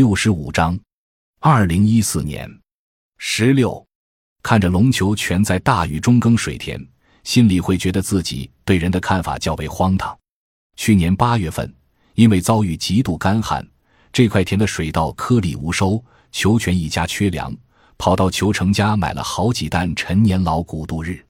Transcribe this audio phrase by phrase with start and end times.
[0.00, 0.80] 六十五章，
[1.40, 2.50] 二零一四年
[3.18, 3.86] 十六，
[4.42, 6.82] 看着龙球全在大雨中耕水田，
[7.22, 10.18] 心里会觉得自己对人的看法较为荒唐。
[10.74, 11.70] 去年八月份，
[12.14, 13.62] 因为遭遇极度干旱，
[14.10, 17.54] 这块田的水稻颗粒无收，裘全一家缺粮，
[17.98, 21.22] 跑到球成家买了好几担陈年老谷度日。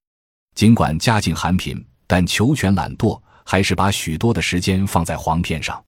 [0.55, 5.85] 尽管家境寒贫，但裘全懒惰，还是把许多的时间放在黄片上。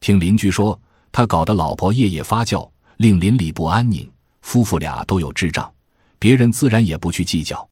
[0.00, 0.78] 听邻居说。
[1.10, 2.68] 他搞得老婆夜夜发酵，
[2.98, 4.10] 令邻里不安宁。
[4.42, 5.70] 夫妇俩都有智障，
[6.18, 7.68] 别人自然也不去计较。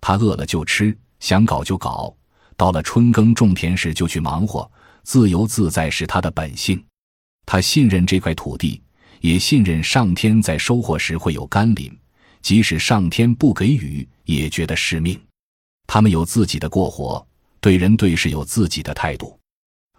[0.00, 2.14] 他饿了就吃，想搞就搞。
[2.56, 4.70] 到了春耕种田时就去忙活，
[5.02, 6.84] 自由自在是他的本性。
[7.44, 8.80] 他信任这块土地，
[9.20, 11.92] 也信任上天在收获时会有甘霖，
[12.40, 15.20] 即使上天不给予，也觉得是命。
[15.88, 17.26] 他们有自己的过活，
[17.60, 19.36] 对人对事有自己的态度。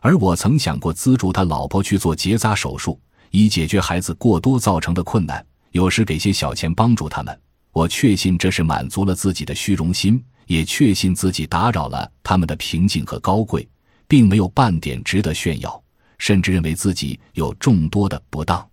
[0.04, 3.00] 而我曾想过资助他老婆去做结扎手术，
[3.32, 5.44] 以解决孩子过多造成的困难。
[5.72, 7.40] 有时给些小钱帮助他们，
[7.72, 13.66] 我确信这是满足了自己的虚荣心，也确信自己打扰了他们的平静和高贵，
[14.06, 15.82] 并没有半点值得炫耀，
[16.18, 18.68] 甚至认为自己有众多的不当。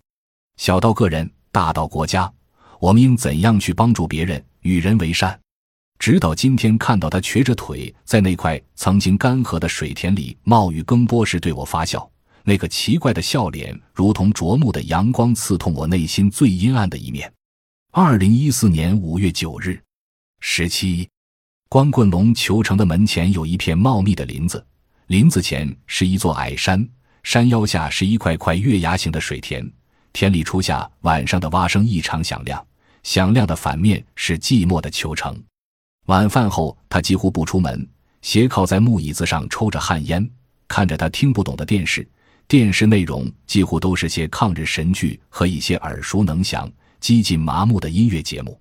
[0.57, 2.29] 小到个人，大到国家，
[2.77, 5.39] 我们应怎样去帮助别人，与人为善？
[6.01, 12.09] 直到今天，看到他瘸着腿在那块曾经干涸的水田里冒雨耕播时，对我发笑，
[12.43, 17.31] 那个奇怪的笑脸，如同灼目的阳光，刺痛我内心最阴暗的一面。
[17.91, 19.79] 二零一四年五月九日，
[20.39, 21.07] 十七，
[21.69, 24.65] 光棍龙球城的门前有一片茂密的林子，
[25.05, 26.83] 林子前是一座矮山，
[27.21, 29.71] 山腰下是一块块月牙形的水田，
[30.13, 32.65] 田里初夏晚上的蛙声异常响亮，
[33.03, 35.39] 响亮的反面是寂寞的球城。
[36.07, 37.87] 晚饭后，他几乎不出门，
[38.21, 40.27] 斜靠在木椅子上抽着旱烟，
[40.67, 42.07] 看着他听不懂的电视。
[42.47, 48.59] 电视内容几乎都是些抗日神剧和一些耳熟能详、几近麻木的音乐节目。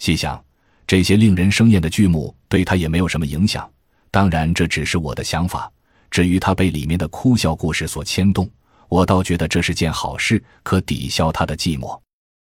[0.00, 0.42] 细想，
[0.86, 3.66] 这些令人生厌的剧目对他也没有什么影响。
[4.10, 5.72] 当然，这只是我的想法。
[6.10, 8.50] 至于他被里面的哭笑故事所牵动，
[8.90, 11.98] 我倒觉得这是件好事，可抵消他的寂寞。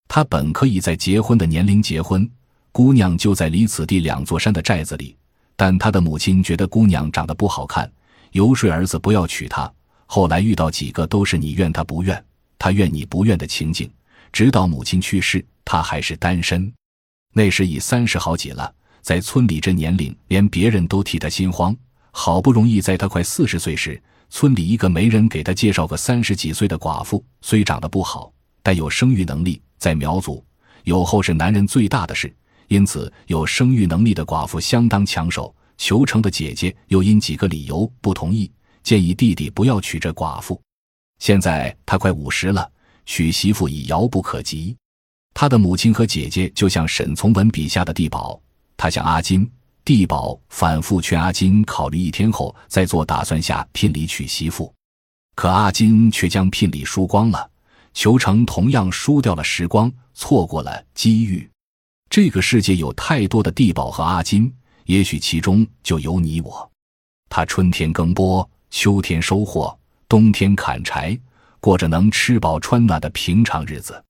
[0.09, 2.27] 他本可以在结婚的年龄结婚。
[2.73, 5.17] 姑娘就在离此地两座山的寨子里，
[5.57, 7.91] 但他的母亲觉得姑娘长得不好看，
[8.33, 9.71] 游说儿子不要娶她。
[10.07, 12.25] 后来遇到几个都是你怨他不怨，
[12.59, 13.91] 他怨你不怨的情景，
[14.33, 16.73] 直到母亲去世，他还是单身。
[17.33, 21.77] 那时已三十好几了，在村里这年龄，连别人都替他心慌。
[22.13, 24.01] 好不容易在他快四十岁时，
[24.31, 28.33] 村里一个媒人给他介绍个三十几岁的寡妇，虽长得不好，
[28.63, 30.45] 但有生育能力，在苗族
[30.85, 32.35] 有后是男人最大的事。
[32.71, 35.53] 因此，有生育能力的寡妇相当抢手。
[35.77, 38.49] 求成的姐姐又因几个理由不同意，
[38.85, 40.61] 建议弟弟不要娶这寡妇。
[41.19, 42.71] 现在他快五十了，
[43.07, 44.77] 娶媳妇已遥不可及。
[45.35, 48.41] 他的母亲和姐姐就像沈从文笔下的地保，
[48.77, 49.51] 他像阿金，
[49.85, 54.73] 地保反复劝阿金考虑一天后再做打算下聘礼娶媳妇，
[55.35, 57.51] 可阿金却将聘礼输光了。
[57.95, 61.51] 求成同样输掉了时光，错过了机遇。
[62.11, 64.53] 这个世界有太多的地宝和阿金，
[64.87, 66.69] 也许其中就有你我。
[67.29, 69.79] 他春天耕播，秋天收获，
[70.09, 71.17] 冬天砍柴，
[71.61, 74.05] 过着能吃饱穿暖的平常日子。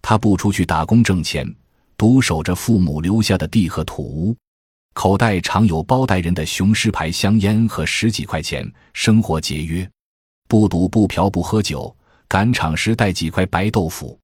[0.00, 1.52] 他不出去打工挣钱，
[1.96, 4.36] 独守着父母留下的地和土屋，
[4.94, 9.90] 口袋常有包代人的雄狮牌香烟和十几块钱，生活节约，
[10.46, 11.92] 不赌不嫖不喝酒，
[12.28, 14.16] 赶场时带几块白豆腐，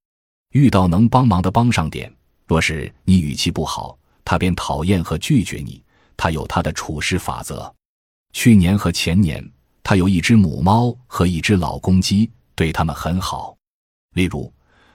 [0.52, 2.15] 遇到能帮忙的帮上点。
[2.46, 5.82] 若是你语气不好，他便讨厌和拒绝你。
[6.16, 7.70] 他有他的处事法则。
[8.32, 9.46] 去年和前年，
[9.82, 13.56] 他有一只母猫和一只老公鸡，对他们很好。
[14.14, 14.50] 例如，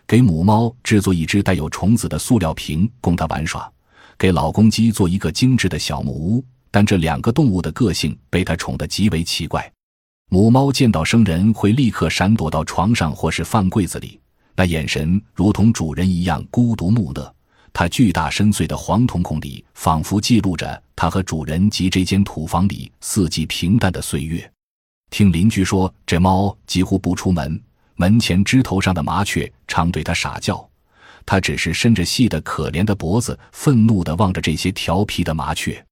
[0.08, 3.72] 给母猫制作一只带有虫子的塑料瓶供它玩耍，
[4.18, 6.44] 给老公鸡做一个精致的小木屋。
[6.72, 9.72] 但这两个动物的个性被他宠得极为奇怪。
[10.30, 14.20] 母猫见到生人会立刻闪躲到床上或是饭柜子里，
[14.56, 17.32] 那眼神如同主人一样孤独木讷。
[17.74, 24.52] 它巨大深邃的黄瞳孔里，仿佛记录着它和主人及这间土房里四季平淡的岁月。
[25.10, 27.62] 听邻居说，这猫几乎不出门，
[27.96, 30.70] 门前枝头上的麻雀常对它傻叫，
[31.26, 35.84] 它只是伸着细的可怜的脖子，愤怒地望着这些调皮的麻雀。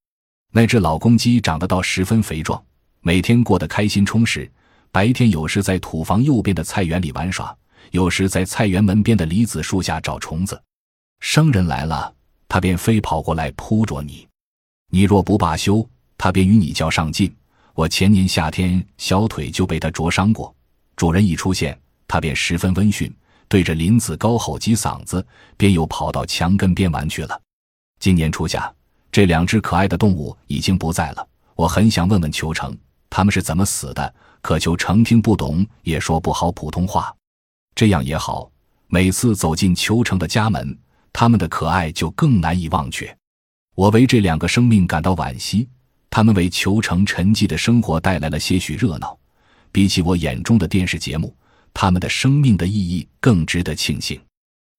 [0.51, 2.61] 那只老公鸡长得倒十分肥壮，
[3.01, 4.49] 每天过得开心充实。
[4.91, 7.55] 白天有时在土房右边的菜园里玩耍，
[7.91, 10.59] 有时在菜园门边的梨子树下找虫子。
[11.19, 12.13] 生人来了，
[12.47, 14.25] 他便飞跑过来扑着你；
[14.89, 15.87] 你若不罢休，
[16.17, 17.33] 他便与你较上劲。
[17.73, 20.53] 我前年夏天小腿就被他灼伤过。
[20.95, 21.77] 主人一出现，
[22.07, 23.13] 他便十分温驯，
[23.47, 25.25] 对着林子高吼几嗓子，
[25.55, 27.39] 便又跑到墙根边玩去了。
[27.99, 28.73] 今年初夏，
[29.11, 31.27] 这两只可爱的动物已经不在了。
[31.55, 32.75] 我很想问问裘成，
[33.09, 34.13] 他们是怎么死的？
[34.41, 37.13] 可裘成听不懂，也说不好普通话。
[37.75, 38.49] 这样也好，
[38.87, 40.77] 每次走进裘成的家门，
[41.13, 43.15] 他们的可爱就更难以忘却。
[43.75, 45.67] 我为这两个生命感到惋惜，
[46.09, 49.17] 他们为裘成沉寂的生活带来了些许热闹。
[49.71, 51.35] 比起我眼中的电视节目，
[51.73, 54.19] 他们的生命的意义更值得庆幸。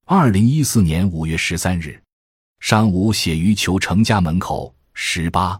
[0.06, 2.00] 二零一四年五月十三日。
[2.60, 4.74] 上午写于裘成家门口。
[4.92, 5.58] 十八，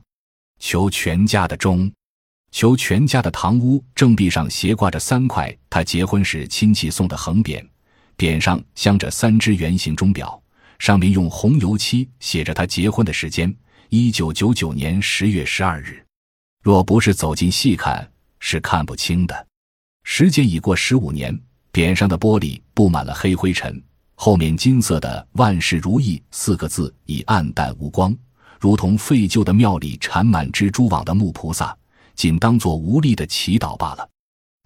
[0.59, 1.91] 求全家的钟，
[2.51, 7.67] 求全家的堂屋正壁上斜挂着三块他结婚时亲戚送的横匾，
[8.19, 10.39] 匾上镶着三只圆形钟表，
[10.81, 13.55] 上面用红油漆写着他结婚的时间：
[13.91, 16.03] 一九九九年十月十二日。
[16.63, 19.47] 若不是走近细看，是看不清的。
[20.05, 21.39] 时间已过十五年，
[21.71, 23.81] 匾上的玻璃布满了黑灰尘。
[24.15, 28.17] 后面金色的“万事如意”四个字已暗淡无光，
[28.59, 31.77] 如同废旧的庙里缠满蜘蛛网的木菩萨，
[32.15, 34.09] 仅当做无力的祈祷罢了。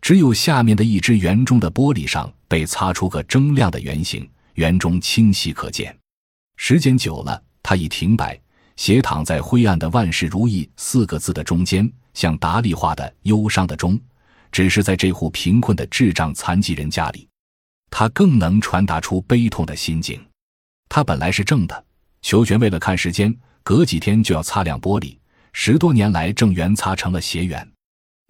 [0.00, 5.96] 只有下面的一只圆钟的玻璃上被擦出个铮亮的圆形，圆钟清晰可见。
[6.56, 8.40] 时间久了，它已停摆，
[8.76, 13.98] 斜躺在灰暗的“万事如意”四个字的中间，像达利画的忧伤的钟，
[14.50, 17.28] 只是在这户贫困的智障残疾人家里。
[17.90, 20.20] 他更能传达出悲痛的心境。
[20.88, 21.84] 他本来是正的，
[22.22, 25.16] 求全为了看时间，隔几天就要擦亮玻璃。
[25.52, 27.68] 十多年来，正圆擦成了斜圆。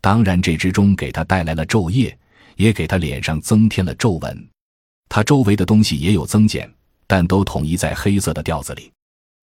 [0.02, 2.18] 当然，这之中给他带来了昼夜，
[2.56, 4.48] 也给他脸上增添了皱纹。
[5.08, 6.70] 他周围的东西也有增减，
[7.06, 8.90] 但都统一在黑色的调子里。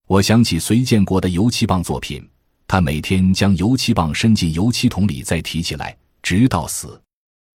[0.07, 2.27] 我想起隋建国的油漆棒作品，
[2.67, 7.01] 他每天将油漆棒伸进油漆桶里，再提起来，直到死。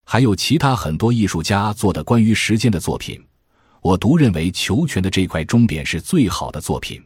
[0.05, 3.23] 还有其他很多艺术家做的关于时间的作品，
[3.83, 7.03] 我独认为裘权的这块钟点是最好的作品。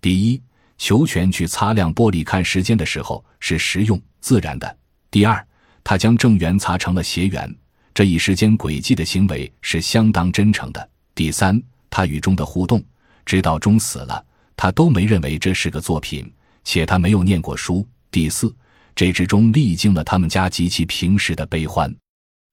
[0.00, 0.42] 第一，
[0.78, 4.66] 裘权去擦亮玻璃看时间的时候是实用自然的；
[5.10, 5.46] 第二，
[5.84, 7.54] 他将正圆擦成了斜圆，
[7.92, 10.80] 这一时间轨迹的行为是相当真诚的；
[11.14, 12.82] 第三，他与钟的互动，
[13.26, 14.24] 直到钟死了，
[14.56, 16.32] 他都没认为这是个作品，
[16.64, 18.54] 且他没有念过书；第四，
[18.94, 21.94] 这只钟历经了他们家极其平实的悲欢。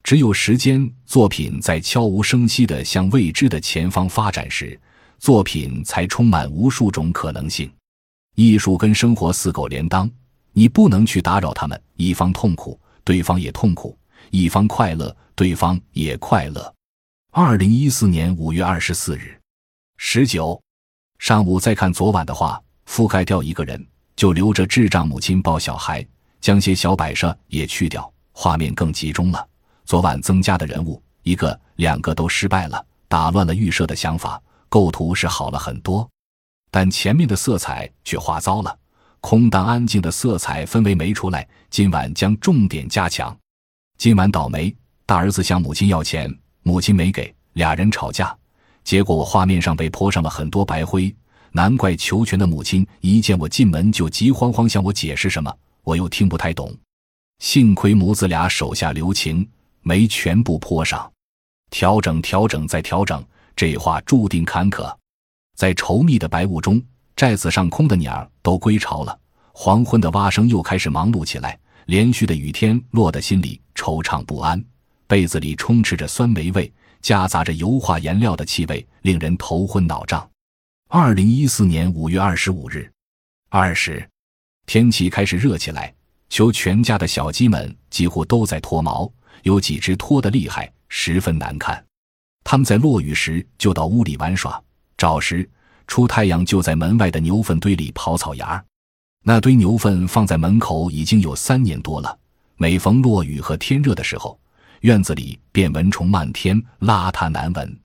[0.03, 4.79] 只有时间作品在悄无声息地向未知的前方发展时，
[5.19, 7.69] 作品才充满无数种可能性。
[8.35, 10.09] 艺术跟生活四狗连当，
[10.53, 11.81] 你不能去打扰他们。
[11.97, 13.97] 一方痛苦，对方也痛苦；
[14.29, 16.73] 一方快乐，对方也快乐。
[17.39, 19.39] 二零一四年五月二十四日，
[19.97, 20.59] 十九
[21.19, 26.03] 上午再看昨晚的话，覆盖掉一个人，就留着智障母亲抱小孩，
[26.41, 29.47] 将些小摆设也去掉，画面更集中了。
[29.85, 34.41] 昨晚增加的人物，一个、两个都失败了，打乱了预设的想法。
[34.67, 36.09] 构图是好了很多，
[36.71, 38.79] 但前面的色彩却画糟了，
[39.21, 41.47] 空荡安静的色彩氛围没出来。
[41.69, 43.37] 今晚将重点加强。
[43.95, 44.75] 今晚倒霉，
[45.05, 46.35] 大儿子向母亲要钱，
[46.67, 48.35] 母亲没给，俩人吵架，
[48.83, 51.15] 结果我画面上被泼上了很多白灰。
[51.53, 55.49] 难怪求全的母亲一见我进门就急慌慌向我解释什么，
[55.85, 56.69] 我又听不太懂。
[57.39, 59.47] 幸亏母子俩手下留情。
[59.81, 61.09] 没全部泼上，
[61.69, 63.23] 调整调整再调整，
[63.55, 64.93] 这话注定坎坷。
[65.55, 66.83] 在稠密的白雾中，
[67.15, 69.17] 寨子上空的鸟儿都归巢了。
[69.53, 71.57] 黄昏的蛙声又开始忙碌起来。
[71.85, 74.61] 连续的雨天落得心里惆怅不安，
[75.07, 76.71] 被子里充斥着酸梅味，
[77.01, 80.29] 夹杂着油画颜料的气味，令人头昏脑胀。
[80.89, 82.91] 二零一四年五月二十五日，
[83.49, 84.07] 二十，
[84.65, 85.93] 天气开始热起来，
[86.29, 89.11] 求全家的小鸡们几乎都在脱毛。
[89.43, 91.81] 有几只脱得厉害，十分难看。
[92.43, 94.61] 他们在落雨时就到屋里玩耍，
[94.97, 95.49] 早时
[95.85, 98.61] 出太阳就在门外的牛粪堆里刨草芽。
[99.23, 102.17] 那堆牛粪放在门口已经有三年多了。
[102.55, 104.37] 每逢落雨和天热的时候，
[104.81, 107.79] 院子里便蚊虫漫天，邋遢难闻。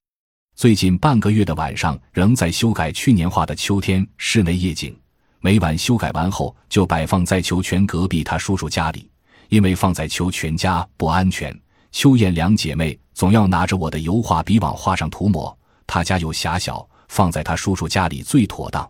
[0.54, 4.94] 最近半个月的晚上，仍在修改去年画的秋天室内夜景。
[5.40, 9.08] 每晚修改完后，就摆放在裘全隔壁他叔叔家里。
[9.48, 11.58] 因为放在裘全家不安全，
[11.90, 15.56] 秋艳两姐妹总要拿着我的油画笔往画上涂抹。
[15.86, 18.88] 他家又狭小，放在他叔叔家里最妥当。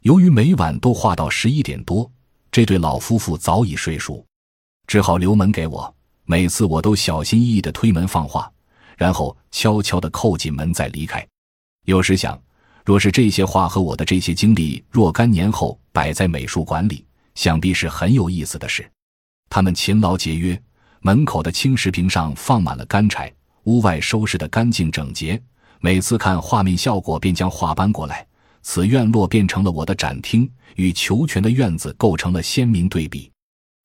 [0.00, 2.10] 由于每晚都画到十一点多，
[2.50, 4.24] 这对老夫妇早已睡熟，
[4.86, 5.94] 只好留门给我。
[6.26, 8.50] 每次我都小心翼翼地推门放话，
[8.96, 11.26] 然后悄悄地扣紧门再离开。
[11.84, 12.40] 有时想，
[12.84, 17.04] 若是这些画和我的这些经历若干年后摆在美术馆里，
[17.34, 18.90] 想必是很有意思的事。
[19.50, 20.60] 他们勤劳节约，
[21.00, 23.32] 门口的青石坪上放满了干柴，
[23.64, 25.40] 屋外收拾得干净整洁。
[25.80, 28.26] 每次看画面效果，便将画搬过来。
[28.62, 33.30] 此院落变成了我的展厅，与裘全的院子构成了鲜明对比。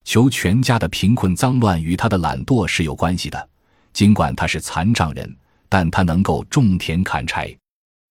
[0.10, 3.50] 求全家的贫困脏乱与他的懒惰是有关系的。
[3.94, 5.38] 尽管他是残障人，
[5.70, 7.56] 但他能够种田砍柴。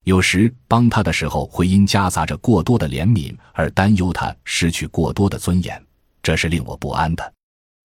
[0.05, 5.85] 有时帮他的时候，会因夹杂着过多的怜悯而担忧他失去过多的尊严，
[6.23, 7.33] 这是令我不安的。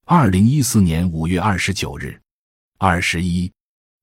[0.05, 2.15] 二零一四年五月二十九日，
[2.77, 3.51] 二十一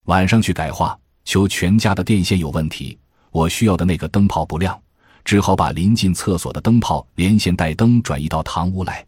[0.07, 2.99] 晚上去改画，求全家的电线有问题，
[3.31, 4.77] 我需要的那个灯泡不亮，
[5.25, 9.07] 只好把临近厕所的灯泡连线带灯转移到堂屋来。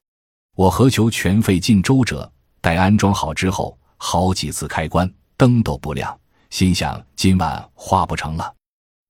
[0.55, 2.31] 我和求全费尽周折，
[2.61, 6.15] 待安装好之后，好几次开关灯都不亮，
[6.51, 8.55] 心想今晚画不成了。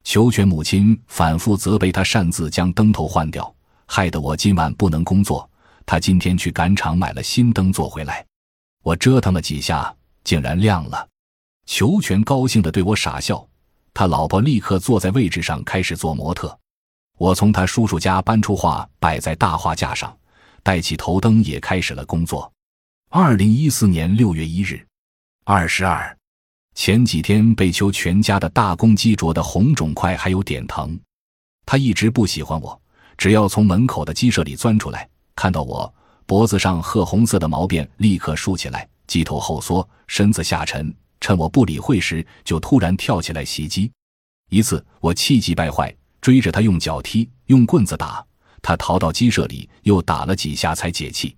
[0.05, 3.53] 求全母亲反复责备他擅自将灯头换掉，
[3.87, 5.49] 害得我今晚不能工作。
[5.85, 8.25] 他今天去赶场买了新灯做回来，
[8.85, 11.09] 我折腾了几下，竟然亮了。
[11.67, 13.45] 裘全高兴地对我傻笑，
[13.93, 16.57] 他老婆立刻坐在位置上开始做模特。
[17.19, 20.17] 我从他叔叔家搬出画摆在大画架上，
[20.63, 22.51] 带起头灯也开始了工作。
[23.11, 24.85] 二零一四年六月一日，
[25.45, 26.17] 二十二，
[26.75, 30.99] 前几天被裘全家的大公鸡啄得红肿块，还有点疼。
[31.67, 32.81] 他一直不喜欢我，
[33.19, 35.09] 只要从门口的鸡舍里钻出来。
[35.35, 35.93] 看到我
[36.27, 40.95] 脖子上褐红色的毛辫，立刻竖起来，鸡头后缩，身子下沉。
[41.21, 43.91] 趁我不理会时，就突然跳起来袭击。
[44.51, 48.25] 一次，我气急败坏，追着他用脚踢，用棍子打。
[48.63, 51.37] 他逃到鸡舍里，又打了几下才解气。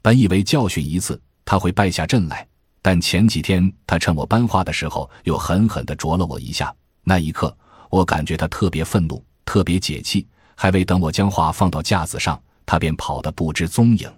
[0.00, 2.46] 本以为教训一次他会败下阵来，
[2.80, 6.74] 但前几天他趁我搬画的时候，又狠狠地啄了我一下。
[7.02, 7.54] 那一刻，
[7.90, 10.26] 我感觉他特别愤怒，特别解气。
[10.54, 12.40] 还未等我将画放到架子上。
[12.66, 14.08] 他便跑得不知踪影。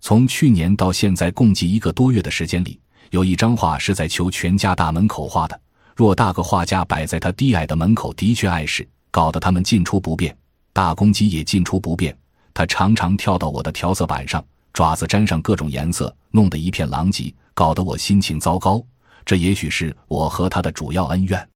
[0.00, 2.78] 从去年到现在，共计一个多月的时间里，
[3.10, 5.60] 有一张画是在求全家大门口画的。
[5.96, 10.36] 若大个画架摆在他低矮的门口，的确碍事，搞得他们进出不便。
[10.72, 12.16] 大公鸡也进出不便。
[12.52, 18.84] 它常常跳到我的调色板上，爪子沾上各种颜色，弄得一片狼藉，搞得我心情糟糕。
[19.24, 21.48] 这也许是我和他的主要恩怨。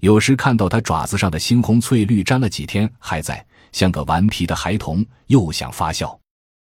[0.00, 3.44] 有时看到他爪子上的猩红翠绿沾了几天还在。
[3.70, 6.18] 像个顽皮的孩童，又想发笑，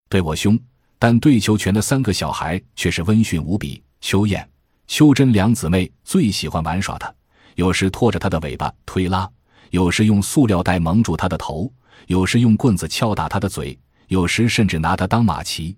[0.07, 0.57] 对我凶，
[0.97, 3.83] 但对裘全的三个小孩却是温驯无比。
[3.99, 4.47] 秋燕、
[4.87, 7.13] 秋珍两姊妹最喜欢玩耍它，
[7.55, 9.29] 有时拖着他的尾巴推拉，
[9.71, 11.69] 有时用塑料袋蒙住他的头，
[12.07, 15.75] 有时用棍子敲打他的嘴，有时甚至拿他当马骑。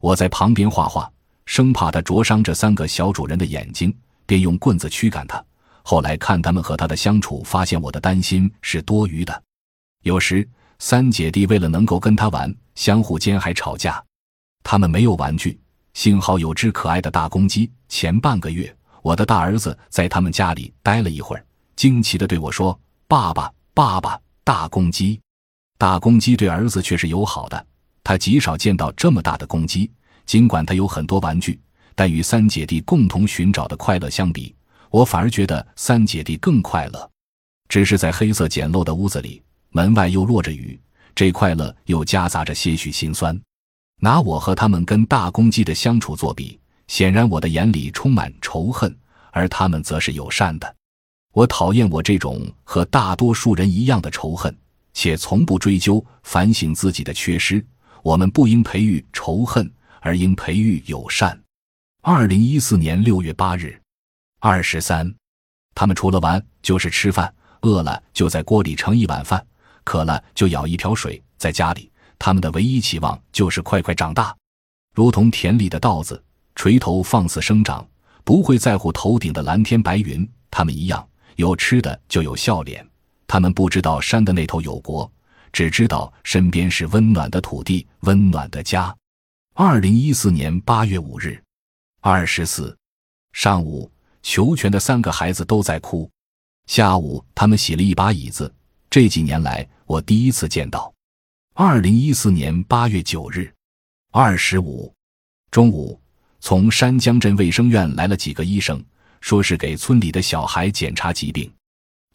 [0.00, 1.10] 我在旁边画画，
[1.46, 3.94] 生怕他灼伤这三个小主人的眼睛，
[4.26, 5.44] 便用棍子驱赶他。
[5.82, 9.42] 后来看他们和他的相处，发现我的担心是多余的。
[10.02, 10.48] 有时。
[10.80, 14.00] 三姐弟为了能够跟他玩，相互间还吵架。
[14.62, 15.58] 他们没有玩具，
[15.92, 17.68] 幸好有只可爱的大公鸡。
[17.88, 18.72] 前半个月，
[19.02, 21.44] 我的大儿子在他们家里待了一会儿，
[21.74, 25.20] 惊奇地对我说：“爸爸，爸爸，大公鸡！”
[25.78, 27.66] 大公鸡对儿子却是友好的，
[28.02, 29.88] 他极少见到这么大的公鸡。
[30.26, 31.58] 尽管他有很多玩具，
[31.94, 34.52] 但与三姐弟共同寻找的快乐相比，
[34.90, 37.08] 我反而觉得三姐弟更快乐。
[37.68, 39.40] 只是在黑色简陋的屋子里。
[39.70, 40.80] 门外又落着雨，
[41.14, 43.38] 这快乐又夹杂着些许心酸。
[44.00, 46.58] 拿我和他们跟大公鸡的相处作比，
[46.88, 48.96] 显然我的眼里充满仇恨，
[49.30, 50.74] 而他们则是友善的。
[51.34, 54.56] 我讨厌我这种和大多数人一样的仇恨，
[54.98, 57.64] 且从不追究反省自己的缺失。
[58.02, 61.40] 我们不应培育仇恨，而应培育友善。
[62.02, 63.80] 二零一四年六月八日，
[64.40, 65.14] 二十三，
[65.72, 69.46] 他们除了玩就是吃饭，饿了就在锅里盛一碗饭。
[69.84, 74.36] 渴了就舀一瓢水，在家里，他们的唯一期望就是快快长大，
[74.96, 76.20] 如同田里的稻子，
[76.56, 77.86] 垂头放肆生长，
[78.24, 80.28] 不会在乎头顶的蓝天白云。
[80.50, 82.84] 他们一样，有吃的就有笑脸。
[83.28, 85.08] 他们不知道山的那头有国，
[85.52, 88.92] 只知道身边是温暖的土地，温暖的家。
[89.54, 91.40] 二零一四年八月五日，
[92.00, 92.76] 二十四，
[93.32, 93.90] 上午，
[94.22, 96.10] 裘全的三个孩子都在哭。
[96.66, 98.52] 下午，他们洗了一把椅子。
[98.88, 100.92] 这几年来，我第一次见到。
[101.52, 103.52] 二零一四年八月九日，
[104.10, 104.90] 二十五
[105.50, 106.00] 中午，
[106.40, 108.82] 从山江镇卫生院来了几个医生，
[109.20, 111.52] 说是给村里的小孩检查疾病。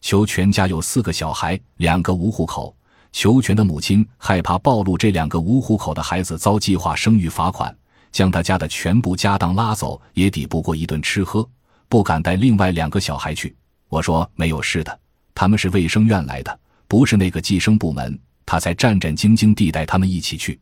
[0.04, 2.76] 裘全家有四个小孩，两个无户口。
[3.10, 7.74] 裘全的母亲害怕暴露这两个无户口的孩子遭计划生育罚款，
[8.12, 11.48] 将他家的全部家当拉走也抵不过一顿吃喝，
[11.88, 13.56] 不敢带另外两个小孩去。
[13.88, 15.00] 我说没有事的，
[15.34, 16.60] 他们是卫生院来的。
[16.86, 20.60] 不是那个计生部门，他才战战兢兢地带他们一起去。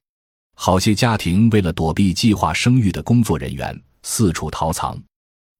[0.54, 4.96] 好些家庭为了躲避计划生育的工作人员，四处逃藏。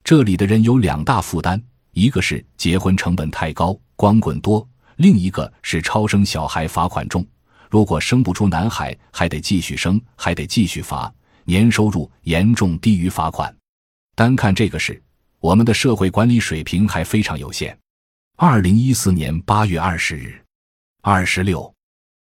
[0.04, 1.60] 这里的人有两大负担：
[1.92, 7.25] 一个是结婚成本太高，光棍多；另一个是超生小孩罚款重，
[7.70, 11.12] 如果生不出男孩，还得继续生，还得继续罚。
[11.44, 13.54] 年收入严重低于罚款。
[14.14, 15.02] 单看这个事，
[15.38, 17.76] 我们的社会管理水平还非常有限。
[18.37, 20.42] 二零一四年八月二十日，
[21.02, 21.72] 二十六，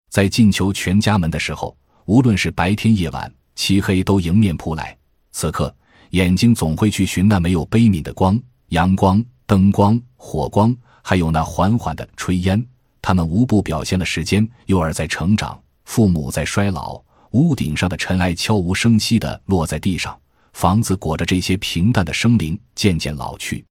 [0.09, 4.97] 在进球全家门的时候，无论是白天夜晚，漆黑都迎面扑来。
[5.31, 5.73] 此刻，
[6.09, 8.37] 眼睛总会去寻那没有悲悯的光、
[8.69, 12.65] 阳光、灯光、火光，还有那缓缓的炊烟。
[13.01, 20.17] 它们无不表现了时间：幼儿在成长，父母在衰老，屋顶上的尘埃悄无声息地落在地上，
[20.53, 23.65] 房子裹着这些平淡的生灵渐渐老去。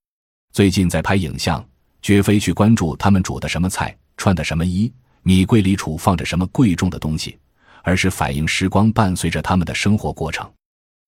[0.53, 1.67] 最近在拍影像，
[2.03, 7.39] 绝非去关注他们煮的什么菜、穿的什么衣、米柜里储放着什么贵重的东西，
[7.83, 10.47] 而是反映时光伴随着他们的生活过程。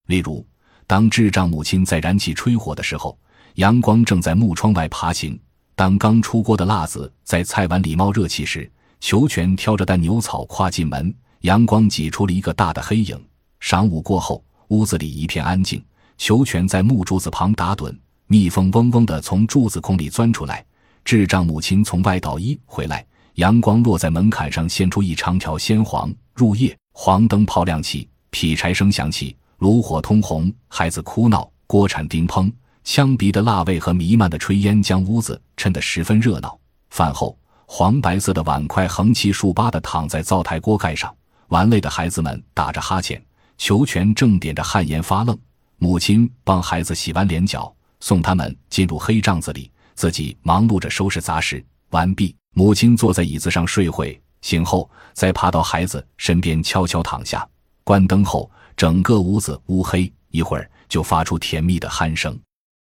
[0.07, 0.43] 例如，
[0.87, 3.19] 当智障母亲在燃气吹火的时候，
[3.57, 5.39] 阳光正在木窗外爬行；
[5.75, 13.21] 当刚出锅的辣子在菜碗里冒热气时，裘全挑着担牛草跨进门，阳光挤出了一个大的黑影。
[13.61, 15.85] 晌午过后，屋子里一片安静，
[16.17, 17.95] 裘全在木柱子旁打盹，
[18.27, 20.65] 蜜蜂嗡嗡地从柱子孔里钻出来。
[21.05, 23.05] 智障母亲从外倒衣回来，
[23.35, 26.11] 阳光落在门槛上，现出一长条鲜黄。
[26.35, 29.37] 入夜，黄灯泡亮起，劈柴声响起。
[29.59, 32.51] 炉火通红，孩子哭闹，锅铲叮砰，
[32.85, 36.59] 呛鼻的辣味和弥漫的炊烟将屋子衬得十分热闹。
[36.91, 41.15] 饭后，黄白色的碗筷横七竖八地躺在灶台锅盖上，
[41.49, 43.23] 玩累的孩子们打着哈欠，
[43.57, 45.39] 裘全正点着汗颜发愣。
[45.79, 51.65] 母亲帮孩子洗完脸脚，送他们进入黑帐子里，自己忙碌着收拾杂事。
[51.91, 57.47] 完毕，母亲坐在椅子上睡会，醒后再爬到孩子身边悄悄躺下，
[57.85, 58.51] 关灯后。
[58.75, 62.37] 整个屋子乌黑，一会儿就发出甜蜜的鼾声。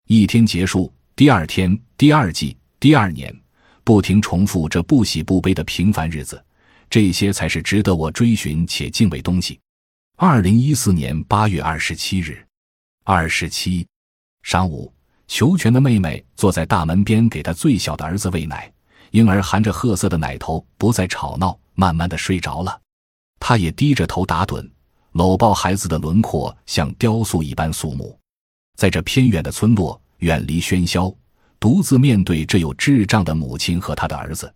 [0.09, 3.35] 一天结束，第二天，第二季，第二年，
[3.85, 6.43] 不停重复这不喜不悲的平凡日子，
[6.89, 9.61] 这些才是值得我追寻且敬畏东西。
[10.17, 12.43] 二零一四年八月二十七日，
[13.05, 13.87] 二十七，
[14.43, 14.91] 上午，
[15.27, 18.73] 裘全的妹妹坐在大门边给他最小的儿子喂奶，
[19.11, 22.81] 婴儿含着褐色的奶头，不再吵闹，慢慢的睡着了，
[23.39, 24.67] 他也低着头打盹。
[25.13, 28.19] 搂抱孩子的轮廓像雕塑一般肃穆，
[28.77, 31.15] 在这偏远的村落，远离喧嚣，
[31.61, 34.53] 独自面对这有智障的母亲和他的儿子，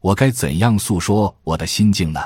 [0.00, 2.20] 我该怎样诉说我的心境呢？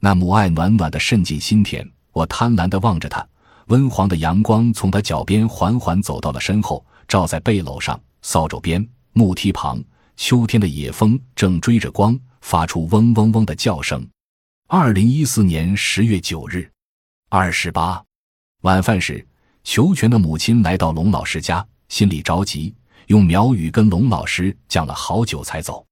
[0.00, 3.26] 那母爱暖暖的渗进心田，我贪婪的望着他。
[3.68, 9.82] 温黄的阳光从他脚边缓缓走到了身后，照在背篓上、扫帚边、木梯旁。
[10.16, 14.06] 秋天的野风正追着光，发出嗡嗡嗡的叫声。
[14.68, 16.70] 二零一四年十月九日。
[17.30, 18.00] 二十八，
[18.60, 19.26] 晚饭时，
[19.64, 22.74] 裘全的母亲来到龙老师家，心里着急，
[23.06, 25.86] 用苗语跟龙老师讲了好久才走。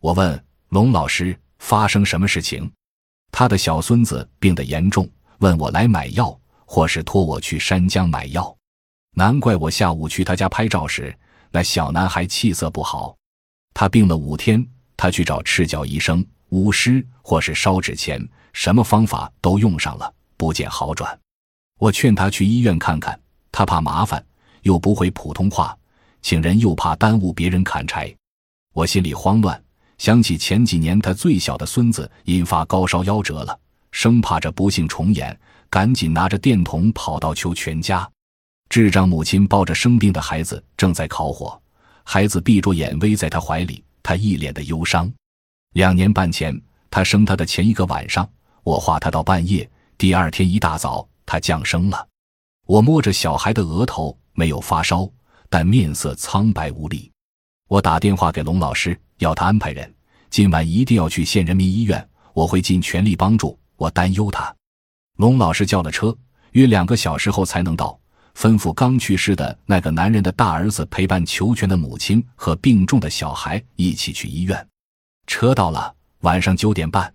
[0.00, 2.72] 我问龙老师发生什么事情，
[3.30, 5.06] 他的小孙子病得严重，
[5.40, 6.34] 问我来买药，
[6.64, 8.56] 或是托我去山江买药。
[9.14, 11.14] 难怪我下午去他家拍照时，
[11.50, 13.14] 那小男孩气色不好。
[13.74, 20.14] 他病了五天，他去找赤脚医生、巫师，或是烧纸钱，什么方法都用上了。
[20.38, 21.20] 不见好转，
[21.78, 23.20] 我劝他去医院看看。
[23.52, 24.24] 他怕麻烦，
[24.62, 25.76] 又不会普通话，
[26.22, 28.12] 请人又怕耽误别人砍柴。
[28.72, 29.62] 我心里慌乱，
[29.98, 33.58] 想起前几年他最小的孙子因发高烧夭折了，
[33.90, 38.08] 生怕这不幸重演，赶紧拿着电筒跑到求全家。
[38.68, 41.60] 智障母亲抱着生病的孩子正在烤火，
[42.04, 45.12] 孩子闭着眼偎在他怀里，他一脸的忧伤。
[45.74, 46.58] 两年半前，
[46.90, 48.28] 他生他的前一个晚上，
[48.62, 49.68] 我画他到半夜。
[49.98, 52.08] 第二天一大早，他降生了。
[52.66, 55.08] 我摸着小孩的额头，没有发烧，
[55.48, 57.10] 但面色苍白无力。
[57.68, 59.92] 我打电话给龙老师，要他安排人，
[60.30, 62.08] 今晚一定要去县人民医院。
[62.34, 63.58] 我会尽全力帮助。
[63.76, 64.54] 我担忧他。
[65.16, 66.16] 龙老师叫了车，
[66.52, 67.98] 约两个小时后才能到，
[68.34, 74.66] 吩咐刚去世的那个男人的大儿子陪伴求全的母亲和病重的小孩一起去医院。
[75.26, 77.12] 车到了，晚上九点半。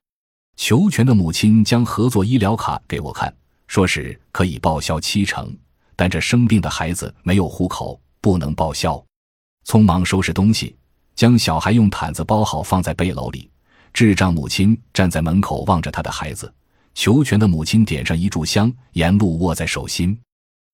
[0.55, 3.33] 裘全的母亲将合作医疗卡给我看，
[3.67, 5.55] 说是可以报销七成，
[5.97, 9.03] 但这生病的孩子没有户口，不能报销。
[9.65, 10.73] 匆忙收拾东西，
[11.15, 13.51] 将小孩用毯子包好，放在背篓里。
[13.93, 16.53] 智障母亲站在门口望着他的孩子。
[16.93, 20.17] 求全的母亲点上一炷香，沿路握在手心。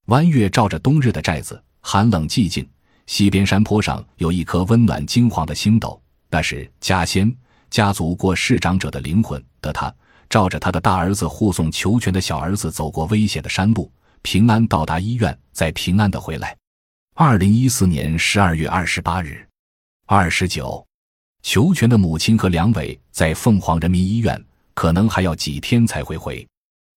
[0.07, 2.67] 弯月照着冬日的寨子，寒冷寂静。
[3.07, 7.33] 西边山坡上有一颗温暖金黄的星斗，那是家仙。
[7.69, 9.93] 家族过世长者的灵魂的他，
[10.29, 13.91] 照着他的大儿子护送求全的小儿子走过危险的山路，
[14.23, 16.55] 平安到达医院，再平安的回来。
[17.13, 19.45] 二零一四年十二月二十八日。
[20.05, 20.83] 二十九，
[21.43, 24.41] 裘全的母亲和梁伟在凤凰人民医院，
[24.73, 26.45] 可能还要几天才会回。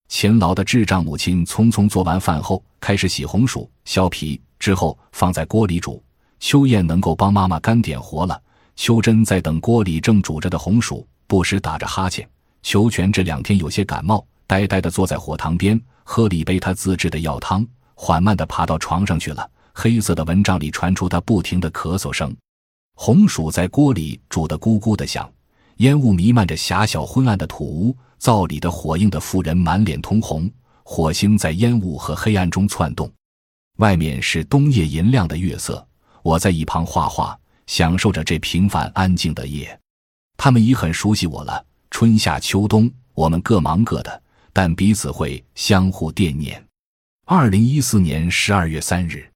[0.09, 6.03] 勤劳的智障母亲匆匆做完饭后，开始洗红薯、削皮，之后放在锅里煮。
[6.39, 8.41] 秋燕能够帮妈妈干点活了。
[8.77, 12.27] 秋珍在等锅里正煮着的红薯，不时打着哈欠。
[12.63, 19.51] 裘全这两天有些感冒，呆呆地坐在火塘边，喝了一杯他自制的药汤，缓慢地爬到床上去了。
[19.75, 22.35] 黑色的蚊帐里传出他不停的咳嗽声。
[22.95, 25.29] 红薯在锅里煮得咕咕的响，
[25.79, 30.49] 烟雾弥漫着狭小昏暗的土屋，灶里的火映的妇人满脸通红，
[30.85, 33.11] 火星在烟雾和黑暗中窜动。
[33.79, 35.85] 外面是冬夜银亮的月色，
[36.23, 37.37] 我在一旁画画。
[37.67, 39.77] 享受着这平凡安静的夜，
[40.37, 41.67] 他们已很熟悉我了。
[41.91, 44.23] 春夏秋冬，我们各忙各的，
[44.57, 46.65] 但彼此会相互惦念。
[47.27, 49.31] 二零一四年十二月三日。